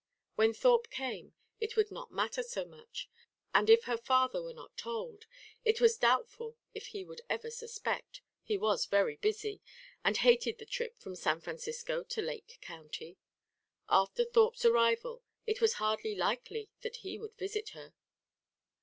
When 0.33 0.51
Thorpe 0.55 0.89
came, 0.89 1.35
it 1.59 1.75
would 1.77 1.91
not 1.91 2.11
matter 2.11 2.41
so 2.41 2.65
much. 2.65 3.07
And 3.53 3.69
if 3.69 3.83
her 3.83 3.97
father 3.99 4.41
were 4.41 4.51
not 4.55 4.75
told, 4.75 5.27
it 5.63 5.79
was 5.79 5.95
doubtful 5.95 6.57
if 6.73 6.87
he 6.87 7.03
would 7.03 7.21
ever 7.29 7.51
suspect: 7.51 8.23
he 8.41 8.57
was 8.57 8.87
very 8.87 9.17
busy, 9.17 9.61
and 10.03 10.17
hated 10.17 10.57
the 10.57 10.65
trip 10.65 10.97
from 10.99 11.13
San 11.15 11.39
Francisco 11.39 12.03
to 12.03 12.21
Lake 12.23 12.57
County. 12.61 13.19
After 13.89 14.25
Thorpe's 14.25 14.65
arrival, 14.65 15.21
it 15.45 15.61
was 15.61 15.73
hardly 15.73 16.15
likely 16.15 16.71
that 16.81 16.95
he 17.05 17.19
would 17.19 17.37
visit 17.37 17.69
her. 17.77 17.93